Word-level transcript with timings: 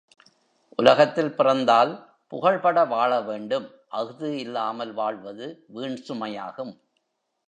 உலகத்தில் 0.75 1.35
பிறந்தால் 1.35 1.91
புகழ்பட 2.27 2.85
வாழ 2.87 3.21
வேண்டும் 3.21 3.67
அஃது 3.89 4.29
இல்லாமல் 4.37 4.93
வாழ்வது 4.93 5.47
வீண் 5.67 5.99
சுமையாகும். 6.07 6.73